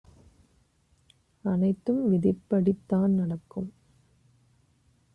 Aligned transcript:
அனைத்தும் 1.45 2.01
விதிப்படி 2.09 2.73
தான் 2.87 3.11
நடக்கும் 3.11 3.69